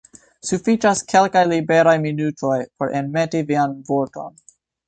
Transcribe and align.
Sufiĉas 0.51 1.03
kelkaj 1.11 1.43
liberaj 1.51 1.95
minutoj 2.07 2.57
por 2.81 2.97
enmeti 3.03 3.47
vian 3.53 3.81
vorton. 3.93 4.45